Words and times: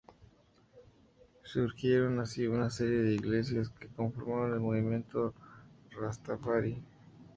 Surgieron 1.43 2.19
así 2.21 2.47
una 2.47 2.71
serie 2.71 3.01
de 3.03 3.13
Iglesias 3.13 3.69
que 3.69 3.87
conforman 3.87 4.51
el 4.51 4.59
Movimiento 4.59 5.31
rastafari. 5.91 6.81